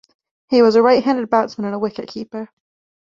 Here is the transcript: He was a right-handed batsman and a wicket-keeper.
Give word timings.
He 0.49 0.63
was 0.63 0.73
a 0.75 0.81
right-handed 0.81 1.29
batsman 1.29 1.65
and 1.67 1.75
a 1.75 1.77
wicket-keeper. 1.77 2.49